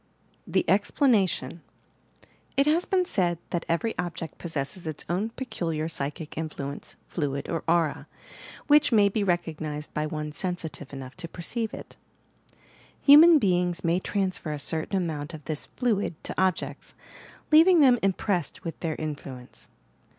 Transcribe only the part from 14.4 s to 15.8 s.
a certain amount of this